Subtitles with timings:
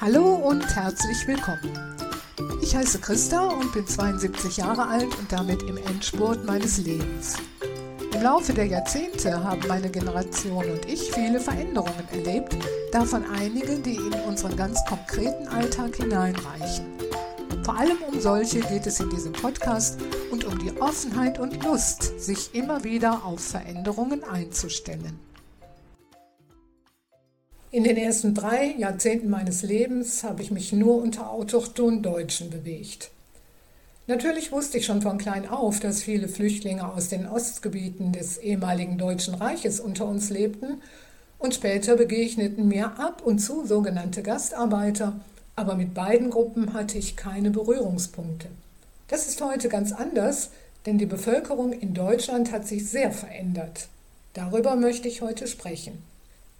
[0.00, 1.76] Hallo und herzlich willkommen.
[2.62, 7.34] Ich heiße Christa und bin 72 Jahre alt und damit im Endspurt meines Lebens.
[8.14, 12.56] Im Laufe der Jahrzehnte haben meine Generation und ich viele Veränderungen erlebt,
[12.92, 16.86] davon einige, die in unseren ganz konkreten Alltag hineinreichen.
[17.64, 19.98] Vor allem um solche geht es in diesem Podcast
[20.30, 25.18] und um die Offenheit und Lust, sich immer wieder auf Veränderungen einzustellen.
[27.70, 33.10] In den ersten drei Jahrzehnten meines Lebens habe ich mich nur unter autochthonen Deutschen bewegt.
[34.06, 38.96] Natürlich wusste ich schon von klein auf, dass viele Flüchtlinge aus den Ostgebieten des ehemaligen
[38.96, 40.80] Deutschen Reiches unter uns lebten
[41.38, 45.20] und später begegneten mir ab und zu sogenannte Gastarbeiter,
[45.54, 48.48] aber mit beiden Gruppen hatte ich keine Berührungspunkte.
[49.08, 50.52] Das ist heute ganz anders,
[50.86, 53.88] denn die Bevölkerung in Deutschland hat sich sehr verändert.
[54.32, 56.02] Darüber möchte ich heute sprechen.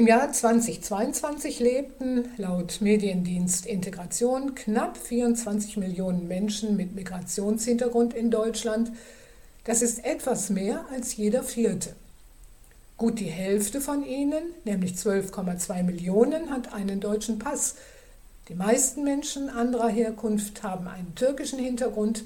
[0.00, 8.92] Im Jahr 2022 lebten laut Mediendienst Integration knapp 24 Millionen Menschen mit Migrationshintergrund in Deutschland.
[9.64, 11.94] Das ist etwas mehr als jeder vierte.
[12.96, 17.74] Gut die Hälfte von ihnen, nämlich 12,2 Millionen, hat einen deutschen Pass.
[18.48, 22.24] Die meisten Menschen anderer Herkunft haben einen türkischen Hintergrund,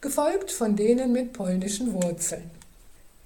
[0.00, 2.50] gefolgt von denen mit polnischen Wurzeln.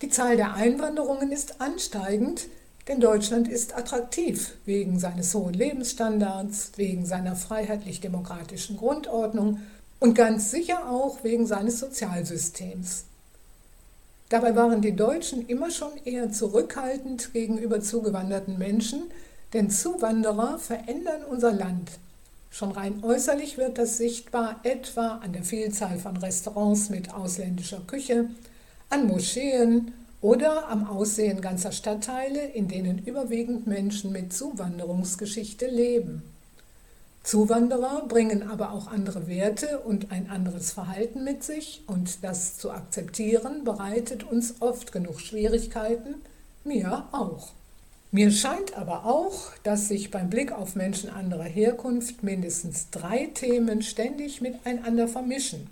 [0.03, 2.49] Die Zahl der Einwanderungen ist ansteigend,
[2.89, 9.61] denn Deutschland ist attraktiv wegen seines hohen Lebensstandards, wegen seiner freiheitlich-demokratischen Grundordnung
[10.01, 13.05] und ganz sicher auch wegen seines Sozialsystems.
[14.31, 19.05] Dabei waren die Deutschen immer schon eher zurückhaltend gegenüber zugewanderten Menschen,
[19.53, 21.93] denn Zuwanderer verändern unser Land.
[22.51, 28.31] Schon rein äußerlich wird das sichtbar, etwa an der Vielzahl von Restaurants mit ausländischer Küche,
[28.91, 36.23] an Moscheen oder am Aussehen ganzer Stadtteile, in denen überwiegend Menschen mit Zuwanderungsgeschichte leben.
[37.23, 42.71] Zuwanderer bringen aber auch andere Werte und ein anderes Verhalten mit sich und das zu
[42.71, 46.15] akzeptieren bereitet uns oft genug Schwierigkeiten,
[46.65, 47.51] mir auch.
[48.11, 53.83] Mir scheint aber auch, dass sich beim Blick auf Menschen anderer Herkunft mindestens drei Themen
[53.83, 55.69] ständig miteinander vermischen.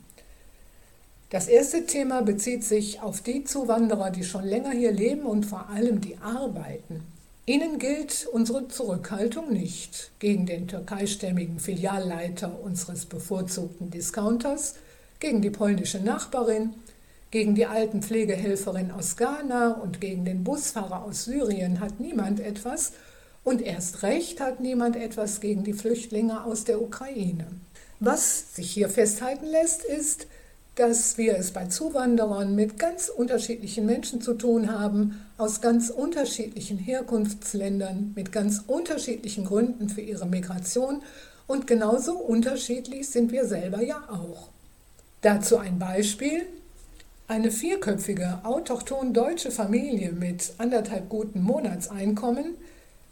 [1.28, 5.69] Das erste Thema bezieht sich auf die Zuwanderer, die schon länger hier leben und vor
[5.70, 7.03] allem die arbeiten.
[7.47, 14.75] Ihnen gilt unsere Zurückhaltung nicht gegen den türkeistämmigen Filialleiter unseres bevorzugten Discounters,
[15.19, 16.75] gegen die polnische Nachbarin,
[17.32, 22.93] gegen die alten Pflegehelferin aus Ghana und gegen den Busfahrer aus Syrien hat niemand etwas
[23.43, 27.47] und erst recht hat niemand etwas gegen die Flüchtlinge aus der Ukraine.
[27.98, 30.26] Was sich hier festhalten lässt, ist,
[30.76, 36.76] dass wir es bei Zuwanderern mit ganz unterschiedlichen Menschen zu tun haben, aus ganz unterschiedlichen
[36.76, 41.03] Herkunftsländern, mit ganz unterschiedlichen Gründen für ihre Migration
[41.47, 44.50] und genauso unterschiedlich sind wir selber ja auch.
[45.22, 46.42] Dazu ein Beispiel.
[47.28, 52.54] Eine vierköpfige, autochton deutsche Familie mit anderthalb guten Monatseinkommen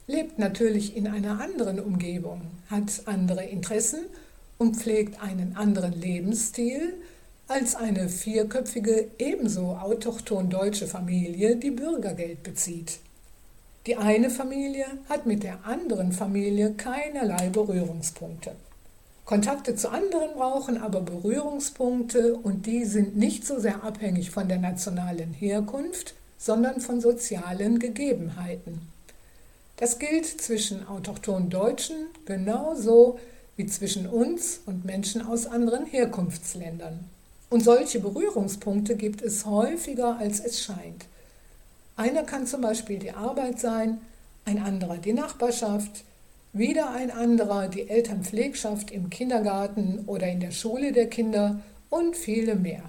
[0.06, 4.00] lebt natürlich in einer anderen Umgebung, hat andere Interessen
[4.58, 6.94] und pflegt einen anderen Lebensstil,
[7.47, 12.99] als eine vierköpfige, ebenso autochton deutsche Familie, die Bürgergeld bezieht.
[13.87, 18.53] Die eine Familie hat mit der anderen Familie keinerlei Berührungspunkte.
[19.27, 24.59] Kontakte zu anderen brauchen aber Berührungspunkte und die sind nicht so sehr abhängig von der
[24.59, 28.88] nationalen Herkunft, sondern von sozialen Gegebenheiten.
[29.76, 33.19] Das gilt zwischen autochton Deutschen genauso
[33.56, 37.11] wie zwischen uns und Menschen aus anderen Herkunftsländern.
[37.54, 41.06] Und solche Berührungspunkte gibt es häufiger, als es scheint.
[41.94, 44.00] Einer kann zum Beispiel die Arbeit sein,
[44.44, 46.03] ein anderer die Nachbarschaft,
[46.53, 51.60] wieder ein anderer die Elternpflegschaft im Kindergarten oder in der Schule der Kinder
[51.91, 52.82] und viele mehr.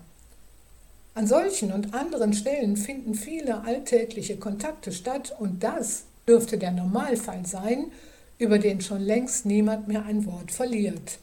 [1.14, 7.46] An solchen und anderen Stellen finden viele alltägliche Kontakte statt und das dürfte der Normalfall
[7.46, 7.92] sein,
[8.40, 11.20] über den schon längst niemand mehr ein Wort verliert.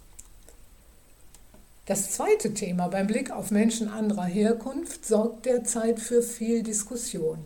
[1.92, 7.44] Das zweite Thema beim Blick auf Menschen anderer Herkunft sorgt derzeit für viel Diskussion.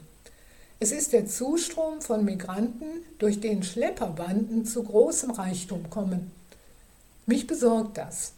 [0.79, 2.87] Es ist der Zustrom von Migranten,
[3.19, 6.31] durch den Schlepperbanden zu großem Reichtum kommen.
[7.27, 8.35] Mich besorgt das.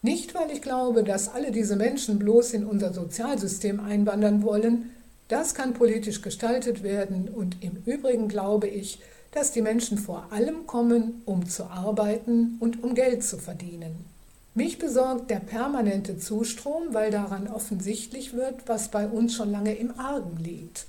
[0.00, 4.90] Nicht, weil ich glaube, dass alle diese Menschen bloß in unser Sozialsystem einwandern wollen,
[5.26, 9.00] das kann politisch gestaltet werden und im Übrigen glaube ich,
[9.32, 14.11] dass die Menschen vor allem kommen, um zu arbeiten und um Geld zu verdienen.
[14.54, 19.98] Mich besorgt der permanente Zustrom, weil daran offensichtlich wird, was bei uns schon lange im
[19.98, 20.84] Argen liegt.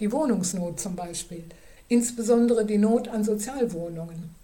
[0.00, 1.44] Die Wohnungsnot zum Beispiel,
[1.88, 4.34] insbesondere die Not an Sozialwohnungen.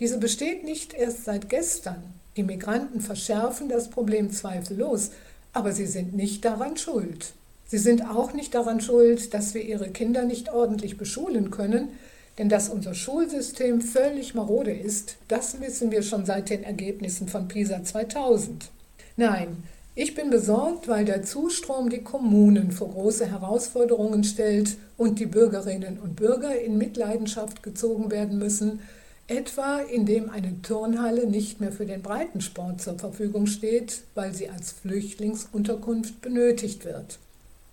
[0.00, 2.02] Diese besteht nicht erst seit gestern.
[2.36, 5.12] Die Migranten verschärfen das Problem zweifellos,
[5.52, 7.32] aber sie sind nicht daran schuld.
[7.68, 11.90] Sie sind auch nicht daran schuld, dass wir ihre Kinder nicht ordentlich beschulen können,
[12.38, 17.48] denn dass unser Schulsystem völlig marode ist, das wissen wir schon seit den Ergebnissen von
[17.48, 18.70] PISA 2000.
[19.16, 19.64] Nein,
[19.96, 25.98] ich bin besorgt, weil der Zustrom die Kommunen vor große Herausforderungen stellt und die Bürgerinnen
[25.98, 28.78] und Bürger in Mitleidenschaft gezogen werden müssen,
[29.26, 34.70] etwa indem eine Turnhalle nicht mehr für den Breitensport zur Verfügung steht, weil sie als
[34.70, 37.18] Flüchtlingsunterkunft benötigt wird.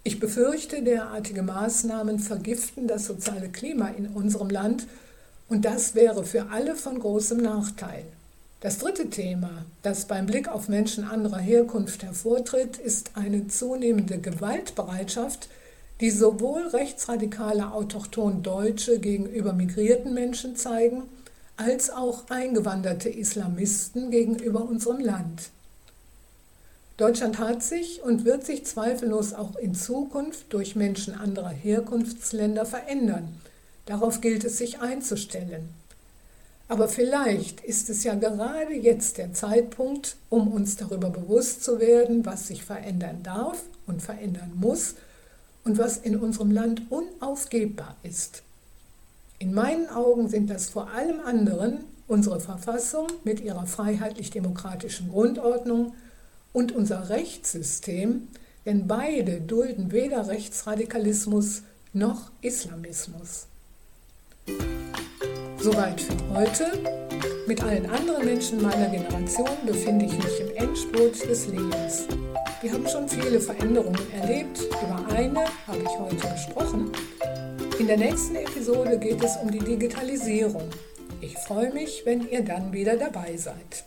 [0.07, 4.85] Ich befürchte, derartige Maßnahmen vergiften das soziale Klima in unserem Land
[5.49, 8.05] und das wäre für alle von großem Nachteil.
[8.59, 15.49] Das dritte Thema, das beim Blick auf Menschen anderer Herkunft hervortritt, ist eine zunehmende Gewaltbereitschaft,
[16.01, 21.01] die sowohl rechtsradikale autochton Deutsche gegenüber migrierten Menschen zeigen,
[21.57, 25.49] als auch eingewanderte Islamisten gegenüber unserem Land.
[26.97, 33.41] Deutschland hat sich und wird sich zweifellos auch in Zukunft durch Menschen anderer Herkunftsländer verändern.
[33.85, 35.69] Darauf gilt es sich einzustellen.
[36.67, 42.25] Aber vielleicht ist es ja gerade jetzt der Zeitpunkt, um uns darüber bewusst zu werden,
[42.25, 44.95] was sich verändern darf und verändern muss
[45.63, 48.41] und was in unserem Land unaufgebbar ist.
[49.37, 55.93] In meinen Augen sind das vor allem anderen unsere Verfassung mit ihrer freiheitlich-demokratischen Grundordnung
[56.55, 58.29] und unser Rechtssystem,
[58.65, 63.47] denn beide dulden weder Rechtsradikalismus noch Islamismus.
[65.59, 66.71] Soweit für heute.
[67.45, 72.07] Mit allen anderen Menschen meiner Generation befinde ich mich im Endspurt des Lebens.
[72.61, 74.61] Wir haben schon viele Veränderungen erlebt.
[74.61, 76.89] Über eine habe ich heute gesprochen.
[77.79, 80.69] In der nächsten Episode geht es um die Digitalisierung.
[81.19, 83.83] Ich freue mich, wenn ihr dann wieder dabei seid.